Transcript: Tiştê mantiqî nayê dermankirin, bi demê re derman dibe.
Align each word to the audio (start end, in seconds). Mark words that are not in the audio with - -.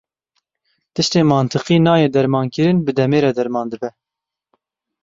Tiştê 0.93 1.21
mantiqî 1.31 1.77
nayê 1.87 2.09
dermankirin, 2.17 2.77
bi 2.85 2.91
demê 2.97 3.19
re 3.23 3.31
derman 3.37 3.67
dibe. 3.71 3.89